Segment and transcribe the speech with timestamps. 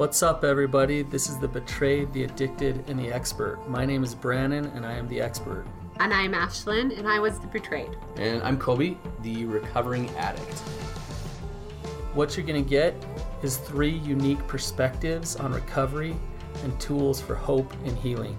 [0.00, 1.02] What's up, everybody?
[1.02, 3.58] This is the Betrayed, the Addicted, and the Expert.
[3.68, 5.66] My name is Brannon, and I am the expert.
[5.98, 7.94] And I'm Ashlyn, and I was the betrayed.
[8.16, 10.60] And I'm Kobe, the recovering addict.
[12.14, 12.94] What you're going to get
[13.42, 16.16] is three unique perspectives on recovery
[16.64, 18.38] and tools for hope and healing.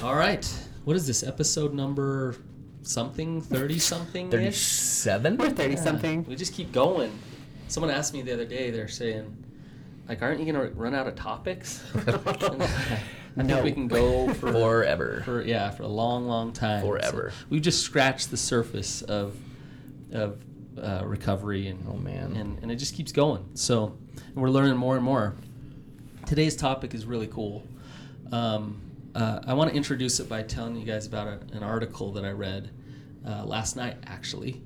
[0.00, 0.48] All right.
[0.84, 1.24] What is this?
[1.24, 2.36] Episode number
[2.86, 3.40] something?
[3.40, 4.30] 30 something?
[4.30, 5.36] 37?
[5.36, 6.24] We're 30 something.
[6.24, 7.16] We just keep going.
[7.68, 9.44] Someone asked me the other day, they're saying,
[10.08, 11.82] like, aren't you going to run out of topics?
[11.94, 15.22] I think we can go for Forever.
[15.24, 17.32] for yeah for a long long time Forever.
[17.36, 19.36] So we've just scratched the surface of
[20.12, 20.38] of
[20.80, 22.34] uh, recovery and Oh, man.
[22.36, 23.96] and, and it just keeps going so
[24.34, 25.34] we're learning more and more
[26.26, 27.64] today's topic is really cool
[28.30, 28.80] um,
[29.16, 32.24] uh, i want to introduce it by telling you guys about a, an article that
[32.24, 32.70] i read
[33.26, 34.62] uh, last night actually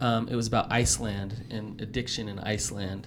[0.00, 3.06] um, it was about iceland and addiction in iceland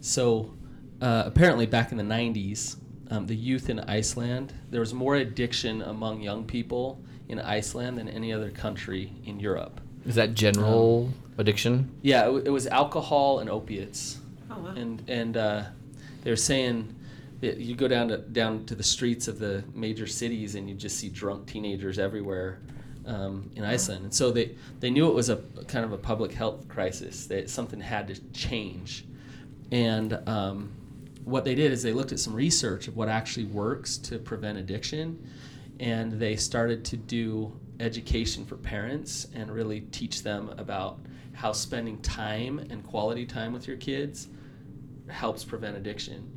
[0.00, 0.52] so
[1.00, 2.76] uh, apparently back in the 90s
[3.10, 8.08] um, the youth in iceland there was more addiction among young people in iceland than
[8.08, 11.90] any other country in europe Is that general addiction?
[12.02, 14.18] yeah it, w- it was alcohol and opiates
[14.50, 14.74] Oh, wow.
[14.76, 15.62] and and uh,
[16.22, 16.93] they were saying
[17.44, 20.74] that you go down to down to the streets of the major cities and you
[20.74, 22.60] just see drunk teenagers everywhere
[23.06, 24.04] um, in Iceland.
[24.04, 25.36] And so they they knew it was a
[25.68, 29.04] kind of a public health crisis that something had to change.
[29.70, 30.72] And um,
[31.24, 34.58] what they did is they looked at some research of what actually works to prevent
[34.58, 35.26] addiction,
[35.80, 41.00] and they started to do education for parents and really teach them about
[41.32, 44.28] how spending time and quality time with your kids
[45.08, 46.33] helps prevent addiction.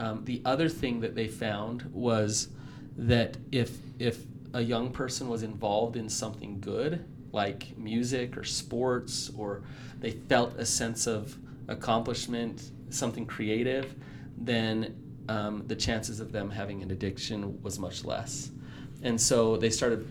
[0.00, 2.48] Um, the other thing that they found was
[2.96, 9.30] that if if a young person was involved in something good, like music or sports,
[9.36, 9.62] or
[10.00, 11.36] they felt a sense of
[11.68, 13.94] accomplishment, something creative,
[14.38, 14.96] then
[15.28, 18.50] um, the chances of them having an addiction was much less.
[19.02, 20.08] And so they started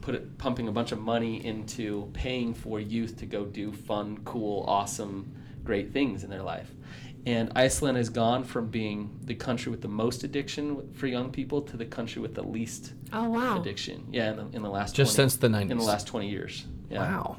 [0.00, 4.18] put it, pumping a bunch of money into paying for youth to go do fun,
[4.24, 5.32] cool, awesome,
[5.64, 6.70] great things in their life.
[7.26, 11.60] And Iceland has gone from being the country with the most addiction for young people
[11.62, 13.60] to the country with the least Oh, wow.
[13.60, 14.06] addiction.
[14.10, 15.70] Yeah, in the, in the last Just 20 since the 90s.
[15.70, 16.66] In the last 20 years.
[16.90, 17.00] Yeah.
[17.00, 17.36] Wow.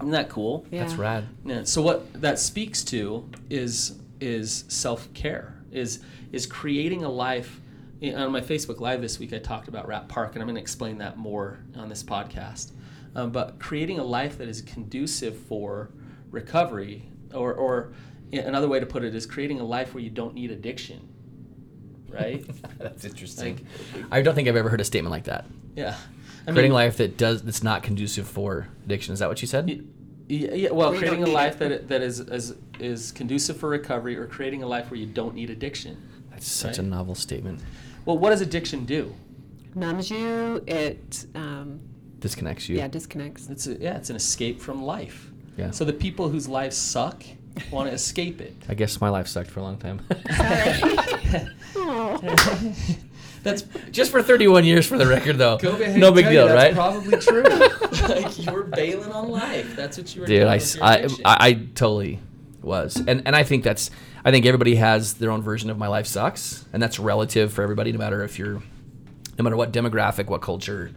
[0.00, 0.66] Isn't that cool?
[0.70, 0.80] Yeah.
[0.82, 1.24] That's rad.
[1.44, 1.64] Yeah.
[1.64, 5.60] So what that speaks to is is self care.
[5.72, 6.02] Is
[6.32, 7.60] is creating a life.
[8.00, 10.56] in- On my Facebook Live this week, I talked about Rat Park, and I'm going
[10.56, 12.72] to explain that more on this podcast.
[13.16, 15.90] Um, but creating a life that is conducive for
[16.30, 17.92] recovery, or or
[18.32, 21.08] another way to put it is creating a life where you don't need addiction.
[22.08, 22.44] Right?
[22.78, 23.66] That's interesting.
[23.94, 25.46] Like- I don't think I've ever heard a statement like that.
[25.76, 25.96] yeah.
[26.46, 29.14] I Creating a life that does that's not conducive for addiction.
[29.14, 29.66] Is that what you said?
[29.66, 29.80] Y-
[30.28, 34.14] Yeah, yeah, well, We creating a life that that is, is is conducive for recovery,
[34.16, 35.96] or creating a life where you don't need addiction.
[36.30, 36.78] That's such Right.
[36.80, 37.60] a novel statement.
[38.04, 39.14] Well, what does addiction do?
[39.74, 41.80] Numbs you, it, um,
[42.20, 42.76] Disconnects you.
[42.76, 43.48] yeah, disconnects.
[43.48, 45.30] It's a, yeah, it's an escape from life.
[45.56, 45.70] Yeah.
[45.70, 47.22] So the people whose lives suck
[47.70, 48.54] want to escape it.
[48.68, 50.00] I guess my life sucked for a long time.
[53.44, 55.58] That's Just for 31 years, for the record, though.
[55.62, 56.74] no big you deal, that's right?
[56.74, 57.42] Probably true.
[58.08, 59.76] like you were bailing on life.
[59.76, 60.82] That's what you were Dude, doing.
[60.82, 61.08] I, I.
[61.26, 62.20] I, I totally
[62.62, 62.96] was.
[62.96, 63.90] And, and I think that's,
[64.24, 66.64] I think everybody has their own version of my life sucks.
[66.72, 68.62] And that's relative for everybody, no matter if you're,
[69.38, 70.90] no matter what demographic, what culture,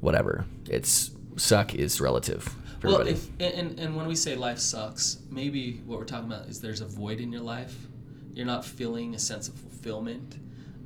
[0.00, 0.44] whatever.
[0.68, 3.10] It's, suck is relative well, everybody.
[3.38, 6.80] if, and, and when we say life sucks, maybe what we're talking about is there's
[6.80, 7.76] a void in your life.
[8.32, 10.38] You're not feeling a sense of fulfillment.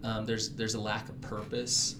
[0.03, 1.97] Um, there's there's a lack of purpose,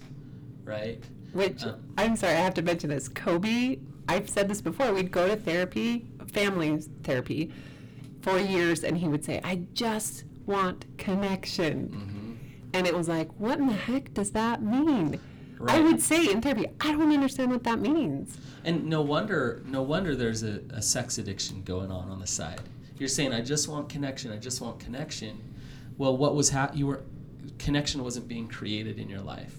[0.63, 1.03] right?
[1.33, 3.07] Which, Uh, I'm sorry, I have to mention this.
[3.07, 7.51] Kobe, I've said this before, we'd go to therapy, family therapy,
[8.21, 11.89] for years, and he would say, I just want connection.
[11.89, 12.31] Mm-hmm.
[12.73, 15.19] And it was like, what in the heck does that mean?
[15.67, 18.37] I would say in therapy, I don't understand what that means.
[18.63, 22.61] And no wonder, no wonder there's a, a sex addiction going on on the side.
[22.97, 24.31] You're saying, I just want connection.
[24.31, 25.41] I just want connection.
[25.97, 27.03] Well, what was hap- you were
[27.59, 29.55] connection wasn't being created in your life,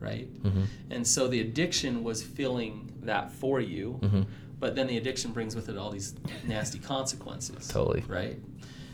[0.00, 0.30] right?
[0.42, 0.64] Mm-hmm.
[0.90, 3.98] And so the addiction was filling that for you.
[4.02, 4.22] Mm-hmm.
[4.60, 6.14] But then the addiction brings with it all these
[6.46, 7.68] nasty consequences.
[7.68, 8.04] Totally.
[8.08, 8.38] Right.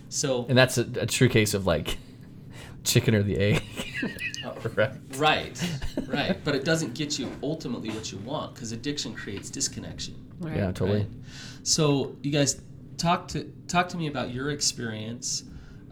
[0.08, 1.98] So And that's a, a true case of like
[2.84, 3.62] chicken or the egg.
[4.46, 4.92] Oh, right.
[5.16, 5.70] right,
[6.06, 6.38] right.
[6.44, 10.22] But it doesn't get you ultimately what you want because addiction creates disconnection.
[10.38, 10.56] Right.
[10.56, 10.98] Yeah, totally.
[10.98, 11.08] Right?
[11.62, 12.60] So you guys
[12.98, 15.44] talk to talk to me about your experience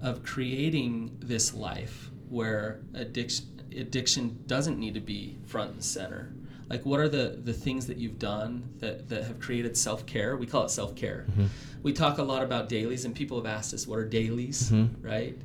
[0.02, 6.34] of creating this life where addiction addiction doesn't need to be front and center.
[6.68, 10.46] like what are the the things that you've done that that have created self-care we
[10.46, 11.46] call it self-care mm-hmm.
[11.82, 15.06] we talk a lot about dailies and people have asked us what are dailies mm-hmm.
[15.06, 15.38] right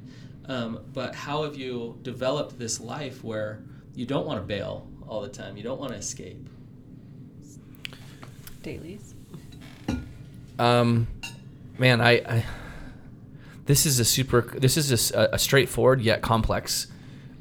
[0.48, 3.64] um, but how have you developed this life where
[3.96, 6.50] you don't want to bail all the time you don't want to escape
[8.68, 9.16] Dailies.
[10.60, 11.08] Um,
[11.78, 12.46] man, I, I
[13.66, 14.42] this is a super.
[14.42, 16.88] This is a straightforward yet complex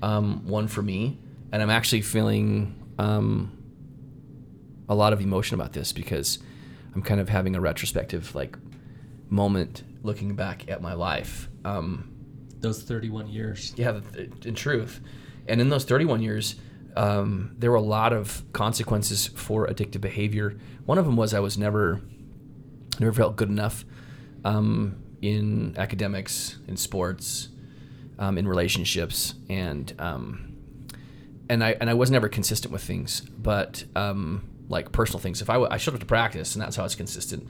[0.02, 1.18] um, one for me,
[1.50, 3.58] and I'm actually feeling um,
[4.88, 6.38] a lot of emotion about this because
[6.94, 8.56] I'm kind of having a retrospective like
[9.28, 11.48] moment looking back at my life.
[11.64, 12.15] Um,
[12.60, 14.00] those 31 years yeah,
[14.44, 15.00] in truth.
[15.48, 16.56] And in those 31 years,
[16.96, 20.56] um, there were a lot of consequences for addictive behavior.
[20.86, 22.00] One of them was I was never,
[22.98, 23.84] never felt good enough
[24.44, 27.48] um, in academics, in sports,
[28.18, 30.56] um, in relationships, and um,
[31.48, 35.42] and I and I was never consistent with things, but um, like personal things.
[35.42, 37.46] If I, w- I showed up to practice, and that's how it's consistent,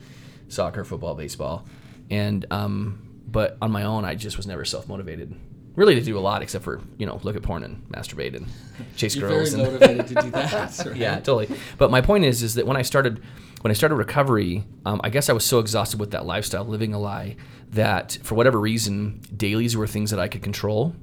[0.49, 1.65] soccer, football, baseball,
[2.09, 5.35] and um, but on my own, I just was never self motivated.
[5.75, 8.47] Really, to do a lot except for you know look at porn and masturbate and
[8.95, 9.53] chase you're girls.
[9.53, 10.95] very and motivated to do that right?
[10.95, 11.49] yeah, totally.
[11.77, 13.21] But my point is, is that when I started,
[13.61, 16.93] when I started recovery, um, I guess I was so exhausted with that lifestyle, living
[16.95, 17.35] a lie,
[17.69, 20.95] that for whatever reason, dailies were things that I could control.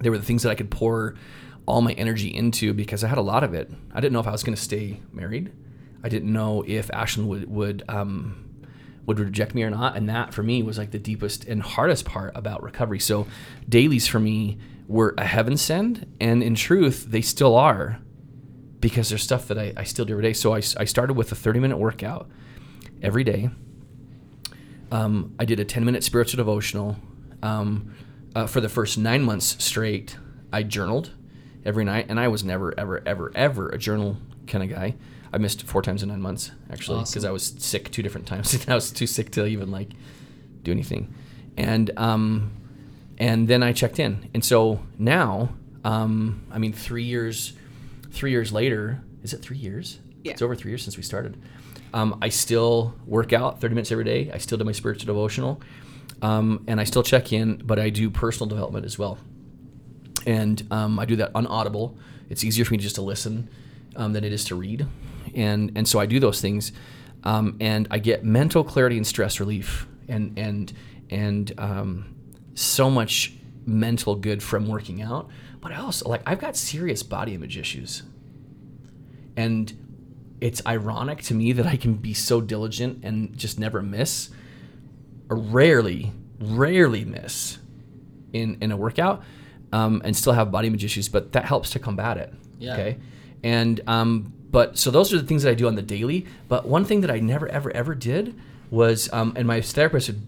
[0.00, 1.14] They were the things that I could pour
[1.66, 3.70] all my energy into because I had a lot of it.
[3.94, 5.52] I didn't know if I was going to stay married.
[6.02, 8.49] I didn't know if Ashlyn would would um,
[9.06, 12.04] would reject me or not, and that for me was like the deepest and hardest
[12.04, 13.00] part about recovery.
[13.00, 13.26] So,
[13.68, 18.00] dailies for me were a heaven send, and in truth, they still are
[18.80, 20.32] because there's stuff that I, I still do every day.
[20.32, 22.28] So I, I started with a 30 minute workout
[23.02, 23.50] every day.
[24.90, 26.96] Um, I did a 10 minute spiritual devotional.
[27.42, 27.94] Um,
[28.34, 30.16] uh, for the first nine months straight,
[30.52, 31.12] I journaled
[31.64, 34.96] every night, and I was never, ever, ever, ever a journal kind of guy.
[35.32, 37.28] I missed four times in nine months actually because Awesome.
[37.28, 38.64] I was sick two different times.
[38.68, 39.90] I was too sick to even like
[40.62, 41.14] do anything,
[41.56, 42.52] and um,
[43.18, 45.50] and then I checked in, and so now,
[45.84, 47.52] um, I mean, three years,
[48.10, 50.00] three years later, is it three years?
[50.24, 50.32] Yeah.
[50.32, 51.40] It's over three years since we started.
[51.92, 54.30] Um, I still work out 30 minutes every day.
[54.32, 55.60] I still do my spiritual devotional,
[56.22, 59.18] um, and I still check in, but I do personal development as well
[60.26, 61.96] and um, I do that on Audible.
[62.28, 63.48] It's easier for me just to listen
[63.96, 64.86] um, than it is to read,
[65.34, 66.72] and and so I do those things,
[67.24, 70.72] um, and I get mental clarity and stress relief, and and
[71.10, 72.14] and um,
[72.54, 73.34] so much
[73.66, 75.28] mental good from working out.
[75.60, 78.02] But I also like I've got serious body image issues,
[79.36, 79.72] and
[80.40, 84.30] it's ironic to me that I can be so diligent and just never miss,
[85.28, 87.58] or rarely, rarely miss
[88.32, 89.22] in in a workout
[89.72, 92.32] um, and still have body image issues, but that helps to combat it.
[92.58, 92.72] Yeah.
[92.74, 92.98] Okay.
[93.42, 96.26] And um, but so those are the things that I do on the daily.
[96.48, 98.38] But one thing that I never ever ever did
[98.70, 100.22] was, um, and my therapist would,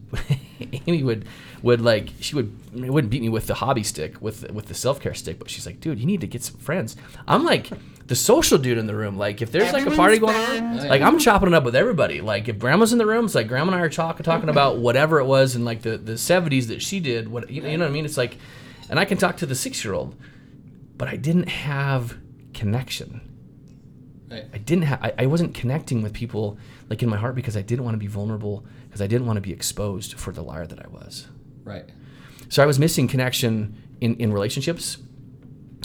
[0.87, 1.26] Amy would
[1.62, 5.00] would like she would wouldn't beat me with the hobby stick with with the self
[5.00, 6.97] care stick, but she's like, dude, you need to get some friends.
[7.26, 7.70] I'm like
[8.06, 9.17] the social dude in the room.
[9.17, 11.76] Like if there's like a party going Everyone's on, like I'm chopping it up with
[11.76, 12.20] everybody.
[12.20, 14.79] Like if grandma's in the room, it's like grandma and I are talking talking about
[14.79, 17.29] whatever it was in like the the 70s that she did.
[17.29, 18.05] What you know, you know what I mean?
[18.05, 18.37] It's like,
[18.91, 20.17] and I can talk to the six year old,
[20.99, 22.19] but I didn't have
[22.54, 23.20] connection.
[24.31, 25.02] right I didn't have.
[25.02, 26.58] I, I wasn't connecting with people
[26.90, 29.37] like in my heart because I didn't want to be vulnerable because I didn't want
[29.37, 31.28] to be exposed for the liar that I was.
[31.64, 31.88] right
[32.49, 34.99] So I was missing connection in, in relationships,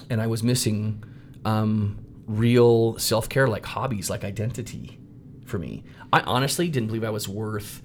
[0.10, 1.04] and I was missing
[1.46, 5.00] um, real self care, like hobbies, like identity
[5.46, 5.84] for me.
[6.12, 7.82] I honestly didn't believe I was worth,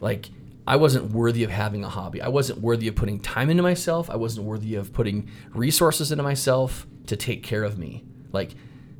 [0.00, 0.30] like,
[0.66, 2.20] I wasn't worthy of having a hobby.
[2.20, 4.10] I wasn't worthy of putting time into myself.
[4.10, 8.04] I wasn't worthy of putting resources into myself to take care of me.
[8.38, 8.54] Like,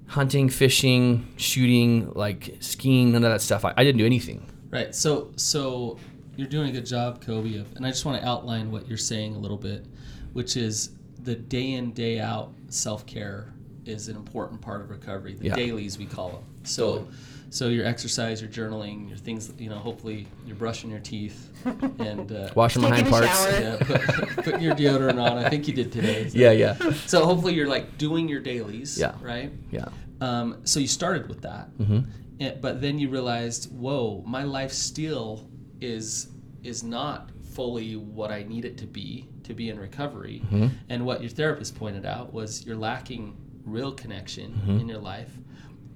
[0.09, 3.65] hunting, fishing, shooting, like skiing, none of that stuff.
[3.65, 4.45] I, I didn't do anything.
[4.71, 4.95] Right.
[4.95, 5.99] So so
[6.37, 8.97] you're doing a good job, Kobe, of, and I just want to outline what you're
[9.13, 9.85] saying a little bit,
[10.33, 10.91] which is
[11.23, 13.53] the day in day out self care
[13.85, 15.35] is an important part of recovery.
[15.35, 15.55] The Yeah.
[15.57, 16.43] dailies we call them.
[16.69, 17.09] So.
[17.51, 21.51] So your exercise, your journaling, your things, you know, hopefully you're brushing your teeth
[21.99, 23.47] and uh, Washing my Taking parts.
[23.51, 24.01] yeah, put,
[24.45, 25.39] putting your deodorant on.
[25.39, 26.29] I think you did today.
[26.29, 26.37] So.
[26.39, 26.75] Yeah, yeah,
[27.07, 28.99] So hopefully you're like doing your dailies.
[28.99, 29.15] Yeah.
[29.23, 29.51] Right.
[29.71, 29.89] yeah.
[30.21, 32.01] Um, so you started with that, hmm
[32.39, 35.49] and, but then you realized, whoa, my life still
[35.81, 36.29] is
[36.63, 40.43] is not fully what I need it to be to be in recovery.
[40.53, 40.71] Mhm.
[40.91, 44.81] And what your therapist pointed out was you're lacking real connection Mhm.
[44.83, 45.33] in your life,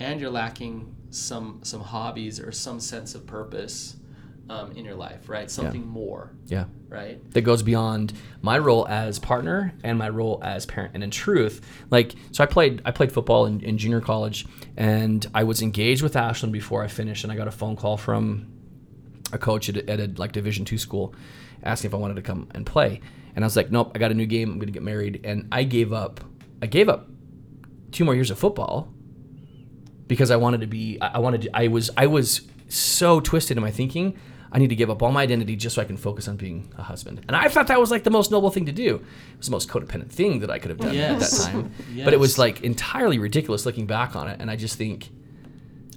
[0.00, 3.96] and you're lacking some some hobbies or some sense of purpose
[4.50, 5.50] um, in your life, right?
[5.50, 6.64] Something more, Yeah.
[6.88, 7.18] right?
[7.32, 10.92] that goes beyond my role as partner and my role as parent.
[10.94, 14.46] And in truth, like so I played I played football in, in junior college
[14.76, 17.96] and I was engaged with Ashlyn before I finished and I got a phone call
[17.96, 18.48] from
[19.32, 21.14] a coach at, a- at a like division two school
[21.62, 23.00] asking if I wanted to come and play.
[23.36, 25.48] And I was like, Nope, I got a new game, I'm gonna get married and
[25.52, 26.20] I gave up
[26.60, 27.08] I gave up
[27.92, 28.92] two more years of football
[30.12, 33.56] because I wanted to be I I wanted to, I was I was so twisted
[33.56, 34.14] in my thinking
[34.54, 36.58] I need to give up all my identity just so I can focus on being
[36.76, 37.22] a husband.
[37.26, 38.96] And I thought that was like the most noble thing to do.
[38.96, 41.72] It was the most codependent thing that I could have done at that time.
[42.04, 45.08] But it was like entirely ridiculous looking back on it and I just think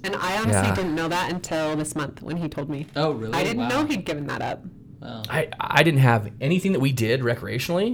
[0.02, 0.74] And I honestly Yeah.
[0.74, 2.86] didn't know that until this month when he told me.
[2.96, 3.34] Oh, really?
[3.34, 3.68] I didn't Wow.
[3.68, 4.64] know he'd given that up.
[5.02, 5.22] Wow.
[5.28, 7.90] I I didn't have anything that we did recreationally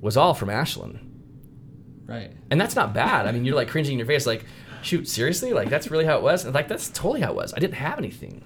[0.00, 0.98] was all from Ashlyn.
[2.06, 2.32] Right.
[2.50, 3.26] And that's not bad.
[3.28, 4.44] I mean, you're like cringing in your face, like,
[4.86, 5.52] shoot, seriously?
[5.52, 6.44] Like, that's really how it was?
[6.44, 7.52] And like, that's totally how it was.
[7.54, 8.42] I didn't have anything.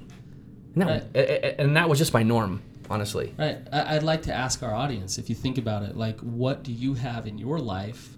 [0.75, 1.05] And that, Right.
[1.15, 3.35] a- a- and that was just my norm, honestly.
[3.39, 3.59] Right.
[3.73, 6.95] I'd like to ask our audience, if you think about it, like, what do you
[6.95, 8.17] have in your life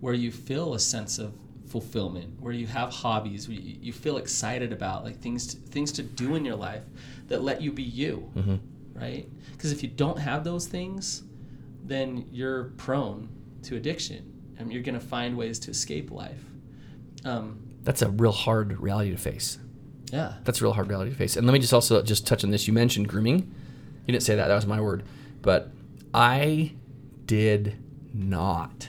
[0.00, 1.32] where you feel a sense of
[1.66, 5.90] fulfillment, where you have hobbies, where you, you feel excited about, like things to, things
[5.92, 6.82] to do in your life
[7.28, 8.56] that let you be you, Mm-hmm.
[8.94, 9.28] right?
[9.52, 11.22] Because if you don't have those things,
[11.84, 13.28] then you're prone
[13.62, 16.42] to addiction, and you're going to find ways to escape life.
[17.24, 19.58] Um, That's a real hard reality to face.
[20.12, 20.34] yeah.
[20.44, 21.36] That's a real hard reality to face.
[21.36, 22.66] And let me just also just touch on this.
[22.66, 23.38] You mentioned grooming.
[24.06, 24.48] You didn't say that.
[24.48, 25.02] That was my word.
[25.42, 25.70] But
[26.12, 26.74] I
[27.26, 27.76] did
[28.12, 28.88] not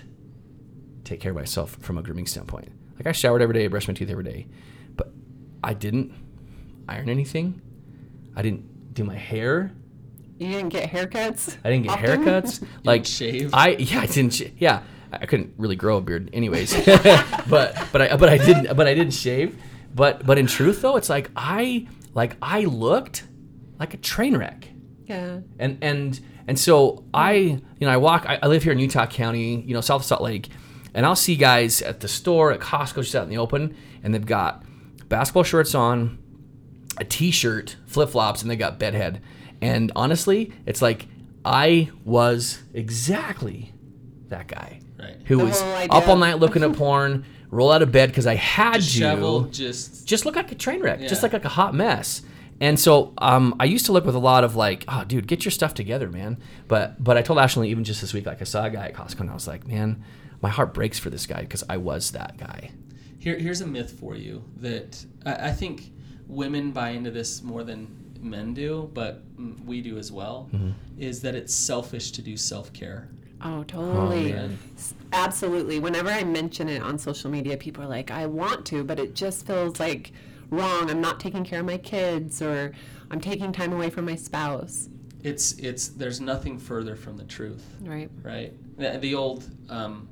[1.04, 2.70] take care of myself from a grooming standpoint.
[2.98, 4.48] Like I showered every day, I brushed my teeth every day,
[4.96, 5.12] but
[5.64, 6.14] I didn't
[6.88, 7.62] iron anything.
[8.36, 9.72] I didn't do my hair.
[10.38, 11.58] You didn't get haircuts?
[11.64, 12.24] I didn't get often?
[12.26, 12.66] haircuts.
[12.84, 13.54] like shave?
[13.54, 14.34] I yeah, I didn't.
[14.34, 16.74] Sh- yeah, I couldn't really grow a beard, anyways.
[16.86, 19.60] but but I but I didn't but I didn't shave.
[19.94, 23.24] But but in truth though, it's like I like I looked
[23.80, 24.68] like a train wreck.
[25.06, 25.40] yeah.
[25.60, 28.26] And and and so I you know I walk.
[28.28, 30.50] I, I live here in Utah County, you know South of Salt Lake,
[30.94, 34.14] and I'll see guys at the store at Costco just out in the open, and
[34.14, 34.64] they've got
[35.08, 36.18] basketball shorts on,
[36.98, 39.22] a t-shirt, flip flops, and they got bedhead.
[39.62, 41.08] And honestly, it's like
[41.44, 43.74] I was exactly
[44.28, 45.18] that guy Right.
[45.26, 48.36] who The was up all night looking at porn, roll out of bed because I
[48.36, 51.20] had Disheveled, to just just look like a train wreck, just Yeah.
[51.24, 52.22] like like a hot mess.
[52.62, 55.44] And so um, I used to look with a lot of like, oh, dude, get
[55.44, 56.38] your stuff together, man.
[56.68, 58.94] But but I told Ashley even just this week, like I saw a guy at
[58.94, 60.02] Costco, and I was like, man,
[60.42, 62.72] my heart breaks for this guy because I was that guy.
[63.20, 65.92] Here, here's a myth for you that I, I think
[66.28, 67.88] women buy into this more than
[68.22, 70.50] men do, but mm, we do as well.
[70.54, 70.70] Mm-hmm.
[70.98, 73.10] Is that it's selfish to do self care.
[73.46, 74.34] Oh, totally.
[74.34, 74.58] man.
[74.76, 75.80] S- Absolutely.
[75.80, 79.16] Whenever I mention it on social media, people are like, I want to, but it
[79.16, 80.12] just feels like
[80.50, 80.90] wrong.
[80.90, 82.74] I'm not taking care of my kids or
[83.12, 84.90] I'm taking time away from my spouse.
[85.24, 88.10] It's it's there's nothing further from the truth, Right.
[88.24, 88.54] right?
[88.78, 90.08] The, the old, um,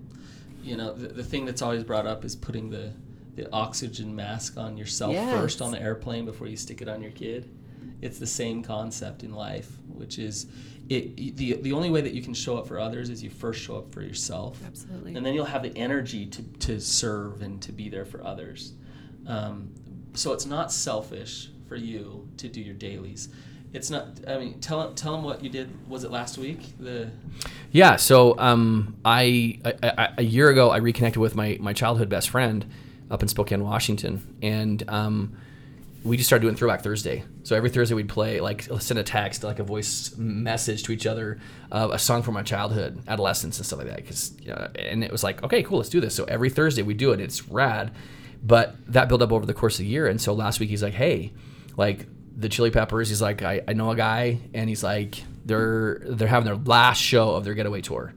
[0.63, 2.93] you know, the, the thing that's always brought up is putting the
[3.35, 5.39] the oxygen mask on yourself Yes.
[5.39, 7.49] first on the airplane before you stick it on your kid.
[8.01, 10.47] It's the same concept in life, which is
[10.89, 13.61] it the the only way that you can show up for others is you first
[13.61, 14.59] show up for yourself.
[14.65, 15.15] Absolutely.
[15.15, 18.73] and then you'll have the energy to, to serve and to be there for others.
[19.27, 19.69] Um,
[20.13, 23.29] so it's not selfish for you to do your dailies.
[23.71, 24.19] It's not.
[24.27, 25.89] I mean, tell tell them what you did.
[25.89, 26.59] Was it last week?
[26.79, 27.09] The
[27.71, 27.95] Yeah.
[27.95, 32.29] So um, I, I, I a year ago I reconnected with my my childhood best
[32.29, 32.65] friend
[33.09, 35.37] up in Spokane, Washington, and um,
[36.03, 37.23] we just started doing Throwback Thursday.
[37.43, 41.05] So every Thursday we'd play like send a text, like a voice message to each
[41.05, 41.39] other,
[41.71, 43.97] uh, a song from my childhood, adolescence, and stuff like that.
[43.97, 46.13] Because you know, and it was like, okay, cool, let's do this.
[46.13, 47.21] So every Thursday we do it.
[47.21, 47.93] It's rad.
[48.43, 50.83] But that built up over the course of the year, and so last week he's
[50.83, 51.31] like, hey,
[51.77, 52.05] like
[52.35, 53.07] the Chili Peppers.
[53.07, 57.01] He's like, I, I know a guy, and he's like, they're they're having their last
[57.01, 58.13] show of their getaway tour,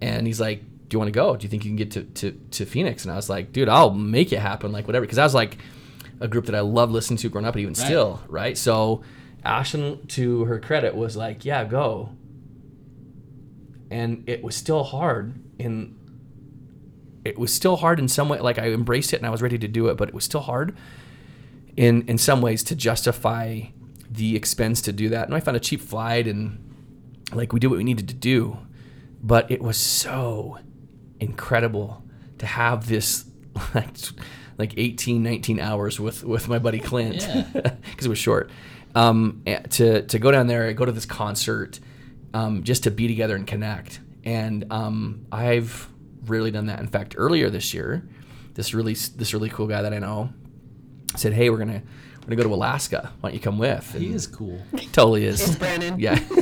[0.00, 1.36] and he's like, do you want to go?
[1.36, 3.04] Do you think you can get to, to, to Phoenix?
[3.04, 5.04] And I was like, dude, I'll make it happen, like whatever.
[5.04, 5.58] Because I was like
[6.20, 7.86] a group that I loved listening to growing up, and even Right.
[7.86, 8.58] still, right?
[8.58, 9.02] So
[9.44, 12.10] Ashlyn, to her credit, was like, yeah, go.
[13.90, 15.94] And it was still hard in
[17.24, 19.58] it was still hard in some way like I embraced it and I was ready
[19.58, 20.76] to do it, but it was still hard
[21.76, 23.62] in in some ways to justify
[24.10, 25.26] the expense to do that.
[25.26, 26.64] And I found a cheap flight and
[27.32, 28.58] like we did what we needed to do.
[29.22, 30.58] But it was so
[31.20, 32.02] incredible
[32.38, 33.24] to have this
[33.74, 33.94] like
[34.58, 37.42] like 18 19 hours with with my buddy Clint Yeah.
[37.52, 38.50] because it was short
[38.94, 41.80] um, to to go down there go to this concert
[42.34, 45.88] um, just to be together and connect and um, I've
[46.26, 48.06] rarely done that in fact earlier this year
[48.54, 50.30] this really this really cool guy that I know
[51.16, 51.82] said hey we're gonna
[52.28, 53.10] we're gonna go to Alaska.
[53.20, 53.94] Why don't you come with?
[53.94, 54.60] He is cool.
[54.76, 55.40] He totally is.
[55.40, 55.98] It's Brannon.
[55.98, 56.18] Yeah.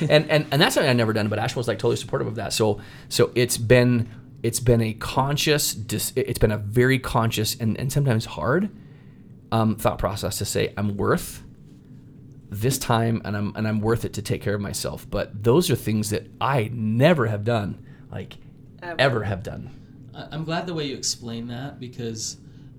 [0.00, 2.34] and, and and that's something I've never done, but Ashton was like totally supportive of
[2.34, 2.52] that.
[2.52, 4.10] So so it's been
[4.42, 8.70] it's been a conscious dis, it's been a very conscious and, and sometimes hard
[9.52, 11.42] um, thought process to say I'm worth
[12.48, 15.08] this time and I'm and I'm worth it to take care of myself.
[15.08, 18.36] But those are things that I never have done, like
[18.82, 18.96] Ever.
[19.00, 19.70] ever have done.
[20.14, 22.38] I- I'm glad the way you explain that because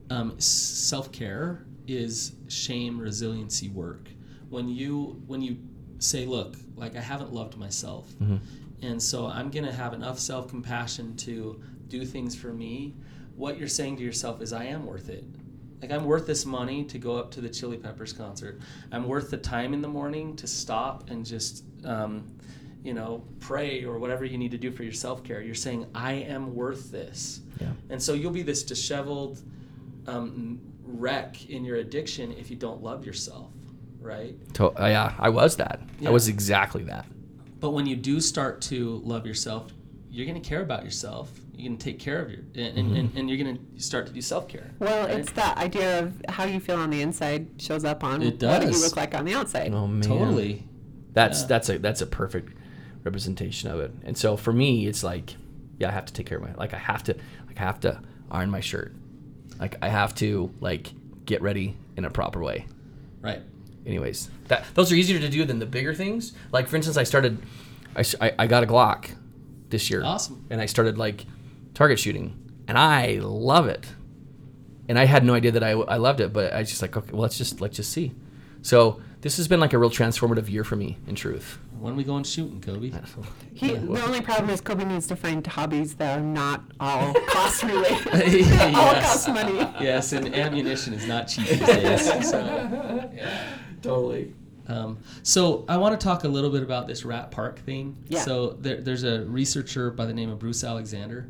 [0.10, 4.10] um, self care is shame resiliency work.
[4.50, 5.58] When you when you
[6.00, 8.10] say, "Look, like I haven't loved myself,"
[8.82, 12.96] and so I'm gonna have enough self compassion to do things for me.
[13.36, 15.24] What you're saying to yourself is, "I am worth it."
[15.82, 18.60] Like I'm worth this money to go up to the Chili Peppers concert.
[18.92, 22.24] I'm worth the time in the morning to stop and just, um,
[22.84, 25.42] you know, pray or whatever you need to do for your self care.
[25.42, 27.72] You're saying I am worth this, Yeah.
[27.90, 29.42] and so you'll be this disheveled
[30.08, 33.52] um, wreck in your addiction if you don't love yourself,
[34.00, 34.36] right?
[34.56, 35.80] To, uh, yeah, I was that.
[36.00, 36.10] Yeah.
[36.10, 37.06] I was exactly that.
[37.62, 39.72] But when you do start to love yourself,
[40.10, 41.32] you're going to care about yourself.
[41.56, 43.18] You're going to take care of your, and, and, and, mm-hmm.
[43.18, 44.72] and you're going to start to do self care.
[44.80, 48.41] Well, it's that idea of how you feel on the inside shows up on It
[48.41, 49.72] what you look like on the outside.
[49.74, 50.01] Oh man.
[50.01, 50.68] totally.
[51.13, 51.48] That's Yeah.
[51.48, 52.58] that's a that's a perfect
[53.03, 53.94] representation of it.
[54.03, 55.36] And so for me, it's like,
[55.77, 57.15] yeah, I have to take care of my like I have to
[57.48, 58.01] like I have to
[58.32, 58.96] iron my shirt.
[59.60, 60.91] Like I have to like
[61.25, 62.65] get ready in a proper way.
[63.22, 63.44] Right.
[63.86, 66.34] Anyways, that those are easier to do than the bigger things.
[66.52, 67.40] Like for instance, I started,
[67.96, 69.12] I, I got a Glock
[69.70, 70.04] this year.
[70.04, 70.46] Awesome.
[70.50, 71.26] And I started like
[71.74, 73.86] target shooting, and I love it.
[74.88, 76.96] And I had no idea that I, I loved it, but I was just like,
[76.98, 78.14] okay, well, let's just let's just see.
[78.62, 81.58] So this has been like a real transformative year for me, in truth.
[81.80, 82.92] When are we going shooting, Kobe?
[83.56, 87.64] He, the only problem is Kobe needs to find hobbies that are not all cost
[87.64, 88.08] related.
[88.14, 89.06] all Yes.
[89.06, 89.58] cost money.
[89.80, 92.30] yes, and ammunition is not cheap these days.
[92.30, 92.40] So,
[93.14, 93.56] yeah.
[93.82, 94.34] Totally.
[94.68, 97.98] Um, so I want to talk a little bit about this rat park thing.
[98.08, 98.22] Yeah.
[98.22, 101.28] So there, there's a researcher by the name of Bruce Alexander,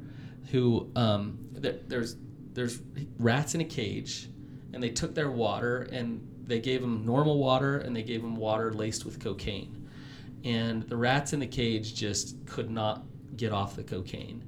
[0.51, 2.17] who um, there, there's
[2.53, 2.81] there's
[3.17, 4.29] rats in a cage,
[4.74, 8.36] and they took their water and they gave them normal water and they gave them
[8.36, 9.88] water laced with cocaine,
[10.43, 13.04] and the rats in the cage just could not
[13.38, 14.43] get off the cocaine,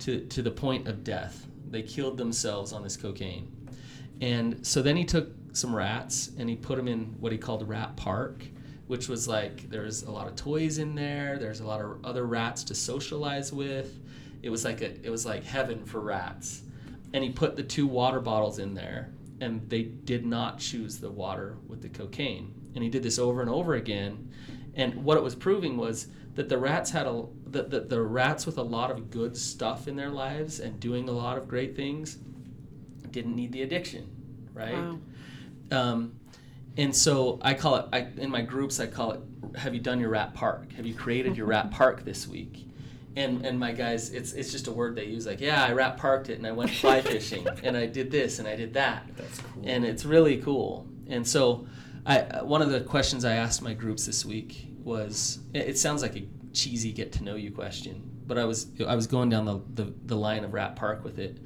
[0.00, 1.46] to to the point of death.
[1.70, 3.50] They killed themselves on this cocaine.
[4.20, 7.68] And so then he took some rats and he put them in what he called
[7.68, 8.44] rat park,
[8.86, 11.38] which was like there's a lot of toys in there.
[11.38, 13.98] There's a lot of other rats to socialize with.
[14.42, 16.62] It was like a it was like heaven for rats.
[17.12, 21.10] And he put the two water bottles in there, and they did not choose the
[21.10, 22.52] water with the cocaine.
[22.74, 24.30] And he did this over and over again.
[24.74, 28.46] And what it was proving was that the rats had a the, the, the rats
[28.46, 31.74] with a lot of good stuff in their lives and doing a lot of great
[31.74, 32.18] things
[33.10, 34.06] didn't need the addiction,
[34.52, 34.74] right?
[34.74, 34.98] Wow.
[35.70, 36.18] Um,
[36.76, 38.80] and so I call it I, in my groups.
[38.80, 39.20] I call it.
[39.56, 40.72] Have you done your rat park?
[40.74, 42.66] Have you created your rat park this week?
[43.16, 45.26] And and my guys, it's it's just a word they use.
[45.26, 48.38] Like, yeah, I rat parked it, and I went fly fishing, and I did this,
[48.38, 49.06] and I did that.
[49.16, 49.62] That's cool.
[49.66, 50.86] And it's really cool.
[51.08, 51.66] And so,
[52.06, 55.40] I one of the questions I asked my groups this week was.
[55.52, 58.94] It, it sounds like a cheesy get to know you question, but I was I
[58.94, 61.38] was going down the, the the line of rat park with it.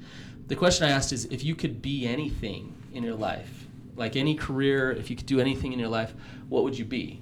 [0.47, 3.62] The question I asked is if you could be anything in your life,
[3.95, 6.13] like any career, if you could do anything in your life,
[6.49, 7.21] what would you be?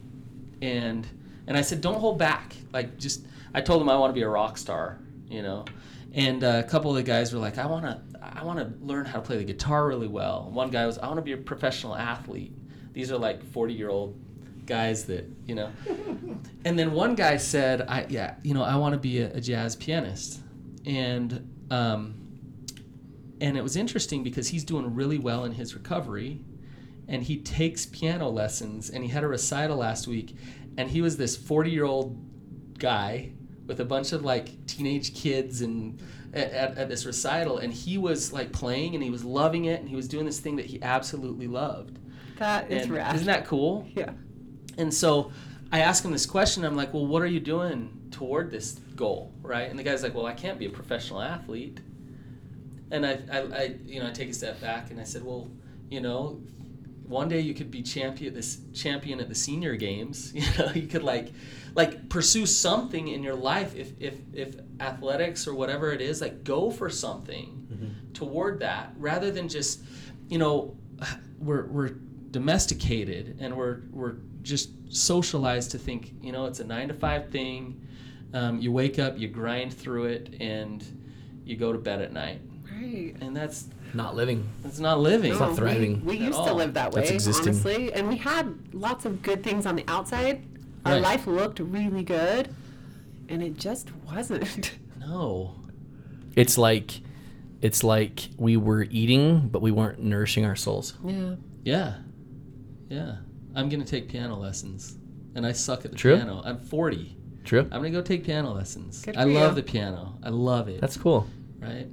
[0.62, 1.08] And
[1.48, 2.56] and I said, don't hold back.
[2.72, 5.66] Like just, I told them I want to be a rock star, you know.
[6.14, 8.86] And uh, a couple of the guys were like, I want to, I want to
[8.86, 10.50] learn how to play the guitar really well.
[10.52, 12.54] One guy was, I want to be a professional athlete.
[12.94, 14.20] These are like 40 year old
[14.66, 15.72] guys that, you know.
[16.66, 19.42] and then one guy said, I yeah, you know, I want to be a, a
[19.42, 20.42] jazz pianist.
[20.86, 22.16] And um,
[23.40, 26.42] and it was interesting because he's doing really well in his recovery
[27.12, 30.36] and he takes piano lessons and he had a recital last week
[30.78, 32.18] and he was this 40 year old
[32.80, 33.34] guy
[33.68, 36.02] with a bunch of like teenage kids and
[36.34, 39.90] at, at, this recital and he was like playing and he was loving it and
[39.90, 42.00] he was doing this thing that he absolutely loved
[42.40, 43.14] That is and rad.
[43.16, 44.12] isn't that cool Yeah.
[44.78, 45.32] and so
[45.74, 46.66] I asked him this question.
[46.66, 49.70] I'm like, well, what are you doing toward this goal, right?
[49.70, 51.80] And the guy's like, well, I can't be a professional athlete.
[52.92, 55.50] And I, I, I you know, I take a step back and I said, well,
[55.90, 56.42] you know,
[57.12, 60.34] one day you could be champion this champion at the senior games.
[60.36, 61.32] You know, you could like,
[61.76, 63.76] like pursue something in your life.
[63.76, 67.58] If if if athletics or whatever it is, like go for something
[68.14, 69.84] toward that rather than just,
[70.30, 70.76] you know,
[71.40, 71.96] we're we're
[72.32, 77.30] domesticated and we're we're just socialized to think you know it's a nine to five
[77.30, 77.80] thing
[78.34, 80.84] um, you wake up you grind through it and
[81.46, 83.16] you go to bed at night Right.
[83.22, 84.48] and that's Not living.
[84.64, 85.32] It's not living.
[85.32, 86.46] It's not thriving We, we used all.
[86.48, 87.50] to live that way, That's existing.
[87.50, 90.44] honestly, and we had lots of good things on the outside.
[90.86, 91.02] Our Right.
[91.02, 92.54] life looked really good,
[93.30, 94.74] and it just wasn't.
[95.00, 95.56] No.
[96.36, 97.02] It's like,
[97.62, 100.94] it's like we were eating, but we weren't nourishing our souls.
[101.04, 101.36] yeah.
[101.64, 101.96] Yeah.
[102.90, 103.16] Yeah.
[103.56, 104.98] I'm gonna take piano lessons,
[105.36, 106.16] and I suck at the True.
[106.16, 106.42] piano.
[106.46, 107.18] I'm 40.
[107.44, 107.62] True.
[107.64, 109.02] I'm gonna go take piano lessons.
[109.04, 109.64] Good I love you.
[109.64, 110.18] the piano.
[110.24, 110.80] I love it.
[110.80, 111.26] That's cool.
[111.60, 111.88] right?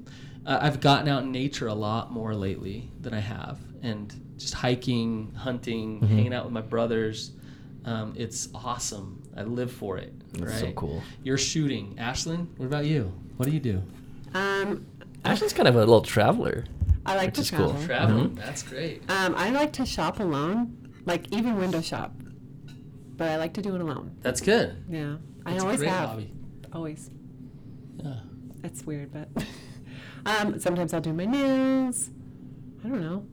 [0.48, 4.54] Uh, I've gotten out in nature a lot more lately than I have, and just
[4.54, 6.06] hiking, hunting, Mm-hmm.
[6.16, 7.32] hanging out with my brothers.
[7.84, 9.22] Um, it's awesome.
[9.36, 10.12] I live for it.
[10.32, 10.60] That's right?
[10.60, 11.02] so cool.
[11.22, 12.46] You're shooting, Ashlyn.
[12.56, 13.12] What about you?
[13.36, 13.82] What do you do?
[14.34, 14.86] Um,
[15.24, 16.64] Ashley's kind of a little traveler.
[17.06, 17.68] I like Which to is cool.
[17.70, 17.86] travel.
[17.86, 18.30] Traveling.
[18.30, 18.36] Mhm.
[18.36, 19.02] That's great.
[19.10, 22.14] Um, I like to shop alone, like even window shop,
[23.16, 24.16] but I like to do it alone.
[24.22, 24.76] That's good.
[24.90, 26.08] Yeah, I That's a always great have.
[26.10, 26.32] hobby.
[26.72, 27.10] Always.
[28.02, 28.20] Yeah.
[28.62, 29.28] That's weird, but
[30.28, 32.10] um, sometimes I'll do my nails.
[32.84, 33.26] I don't know.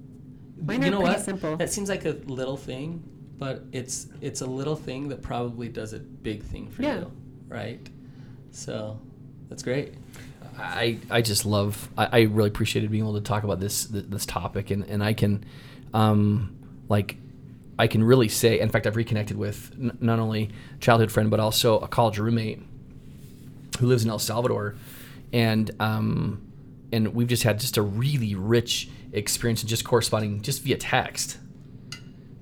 [0.61, 1.21] Mine you are know pretty what?
[1.25, 1.57] simple.
[1.57, 3.03] That seems like a little thing,
[3.37, 6.99] but it's it's a little thing that probably does a big thing for Yeah.
[6.99, 7.11] you,
[7.47, 7.85] right?
[8.51, 8.99] So
[9.49, 9.93] that's great.
[10.57, 14.25] I, I just love I, I really appreciated being able to talk about this this
[14.25, 15.43] topic and, and I can
[15.93, 16.55] um
[16.87, 17.17] like
[17.77, 21.29] I can really say in fact I've reconnected with n- not only a childhood friend
[21.29, 22.61] but also a college roommate
[23.79, 24.75] who lives in El Salvador
[25.33, 26.41] and um
[26.91, 31.37] and we've just had just a really rich experience in just corresponding just via text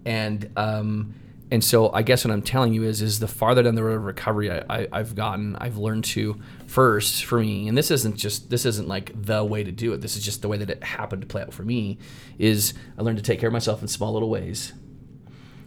[0.06, 1.14] and um,
[1.52, 3.98] and so I guess what I'm telling you is is the farther down the road
[3.98, 8.18] of recovery I, I, I've gotten, I've learned to first for me, and this isn't
[8.18, 10.02] just this isn't like the way to do it.
[10.02, 12.00] This is just the way that it happened to play out for me.
[12.40, 14.74] Is I learned to take care of myself in small little ways,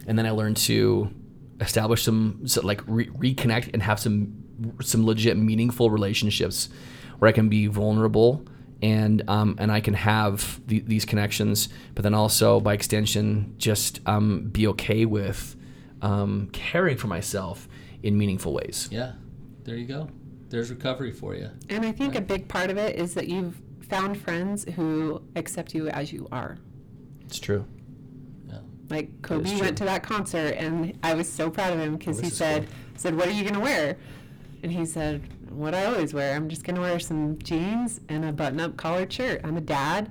[0.05, 1.09] and then I learned to
[1.61, 4.43] establish some so like re- reconnect and have some
[4.81, 6.69] some legit meaningful relationships
[7.19, 8.45] where I can be vulnerable
[8.81, 13.99] and um, and I can have the, these connections, but then also by extension just
[14.05, 15.55] um, be okay with
[16.01, 17.67] um, caring for myself
[18.03, 18.87] in meaningful ways.
[18.91, 19.13] Yeah.
[19.63, 20.09] There you go.
[20.49, 21.49] There's recovery for you.
[21.69, 25.73] And I think a big part of it is that you've found friends who accept
[25.73, 26.57] you as you are.
[27.25, 27.65] It's true.
[28.47, 28.59] Yeah.
[28.89, 32.29] Like Kobe went to that concert, and I was so proud of him because he
[32.29, 32.75] said, cool.
[32.95, 33.97] "said What are you gonna wear?"
[34.63, 36.35] And he said, "What I always wear.
[36.35, 39.41] I'm just gonna wear some jeans and a button-up collared shirt.
[39.43, 40.09] I'm a dad,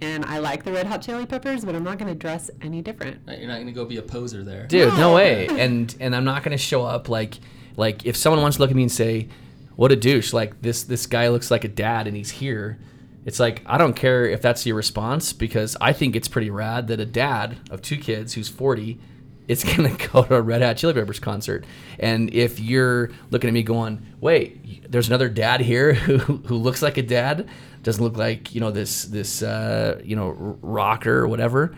[0.00, 3.20] and I like the Red Hot Chili Peppers, but I'm not gonna dress any different."
[3.28, 4.66] You're not going to go be a poser there.
[4.66, 5.14] dude no No.
[5.14, 7.34] way and and i'm not gonna show up like
[7.76, 9.28] like if someone wants to look at me and say
[9.76, 12.78] what a douche like this this guy looks like a dad and he's here
[13.24, 16.88] it's like i don't care if that's your response because i think it's pretty rad
[16.88, 18.98] that a dad of two kids who's 40
[19.52, 21.64] is gonna go to a red hot chili peppers concert.
[21.98, 26.82] And if you're looking at me going wait there's another dad here who, who looks
[26.82, 27.48] like a dad
[27.82, 30.30] doesn't look like you know this this uh, you know
[30.62, 31.74] rocker or whatever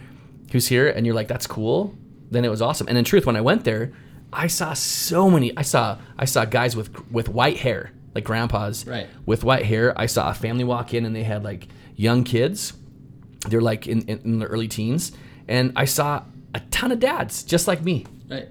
[0.53, 1.95] who's here and you're like that's cool
[2.31, 2.89] then it was awesome.
[2.89, 3.93] And in truth when i went there
[4.33, 8.87] i saw so many i saw i saw guys with with white hair like grandpas
[8.87, 9.09] Right.
[9.27, 9.93] with white hair.
[9.99, 12.73] I saw a family walk in and they had like young kids.
[13.49, 15.11] They're like in, in, in their early teens.
[15.49, 16.23] And i saw
[16.55, 18.49] a ton of dads just like me Right.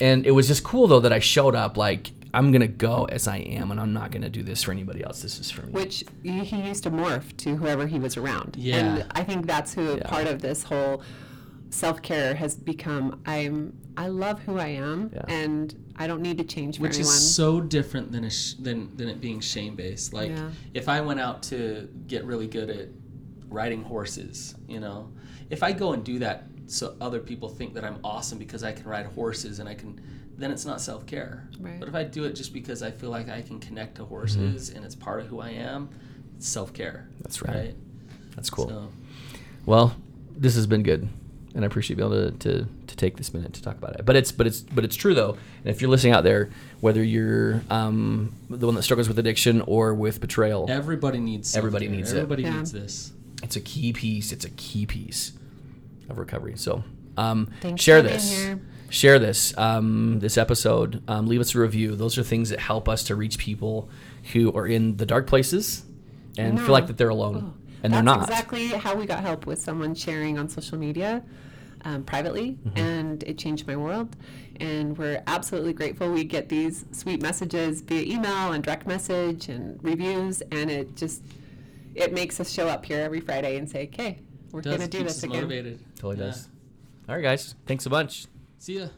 [0.00, 3.28] and it was just cool though that i showed up like i'm gonna go as
[3.28, 5.72] i am and i'm not gonna do this for anybody else this is for me
[5.72, 8.56] which he he used to morph to whoever he was around.
[8.58, 8.76] Yeah.
[8.76, 10.02] And I think that's who Yeah.
[10.08, 11.02] part of this whole
[11.70, 15.22] self-care has become I'm I love who I am Yeah.
[15.28, 17.12] and I don't need to change for Which anyone.
[17.14, 20.12] is so different than a sh- than than it being shame based.
[20.12, 20.50] Like Yeah.
[20.74, 22.88] if I went out to get really good at
[23.48, 25.08] riding horses, you know,
[25.50, 28.72] if I go and do that so other people think that I'm awesome because I
[28.72, 30.00] can ride horses and I can,
[30.36, 31.48] then it's not self care.
[31.58, 31.80] Right.
[31.80, 34.68] But if I do it just because I feel like I can connect to horses
[34.70, 35.88] and it's part of who I am,
[36.36, 37.08] it's self care.
[37.22, 37.74] That's right.
[38.36, 38.88] that's cool So,
[39.66, 39.96] Well,
[40.36, 41.08] this has been good,
[41.54, 44.04] and I appreciate being able to, to, to take this minute to talk about it.
[44.04, 45.38] But it's but it's but it's true though.
[45.64, 46.50] And if you're listening out there,
[46.80, 51.86] whether you're um, the one that struggles with addiction or with betrayal, everybody needs Everybody
[51.86, 51.96] self-care.
[51.96, 52.16] needs it.
[52.18, 52.56] Everybody Yeah.
[52.58, 53.12] needs this.
[53.42, 54.32] it's a key piece.
[54.32, 55.32] It's a key piece
[56.08, 56.54] of recovery.
[56.56, 56.82] So
[57.16, 58.56] um, share for being this.
[58.90, 61.02] Share this um, this episode.
[61.08, 61.94] Um, leave us a review.
[61.94, 63.90] Those are things that help us to reach people
[64.32, 65.84] who are in the dark places
[66.38, 66.62] and know.
[66.64, 68.22] feel like that they're alone, Oh, and they're not.
[68.22, 71.22] exactly how we got help with someone sharing on social media
[71.84, 72.78] um, privately, Mm-hmm.
[72.78, 74.16] and it changed my world.
[74.58, 76.10] And we're absolutely grateful.
[76.10, 81.22] We get these sweet messages via email and direct message and reviews, and it just
[81.94, 84.18] it makes us show up here every Friday and say, "Okay,
[84.50, 85.80] we're going to do this again." motivated.
[85.98, 86.30] Totally Yeah.
[86.30, 86.48] does.
[87.08, 87.54] All right, guys.
[87.66, 88.26] Thanks a bunch.
[88.58, 88.88] See ya.